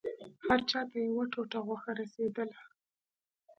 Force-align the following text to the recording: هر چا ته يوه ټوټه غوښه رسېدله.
هر 0.45 0.59
چا 0.69 0.79
ته 0.89 0.97
يوه 1.07 1.25
ټوټه 1.33 1.59
غوښه 1.67 1.91
رسېدله. 2.01 2.57